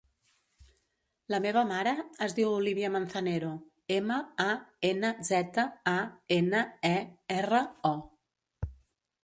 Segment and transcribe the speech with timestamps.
[1.33, 1.93] La meva mare
[2.27, 3.51] es diu Olívia Manzanero:
[3.99, 4.57] ema, a,
[4.91, 5.97] ena, zeta, a,
[6.41, 6.95] ena, e,
[7.39, 7.63] erra,
[7.95, 8.73] o.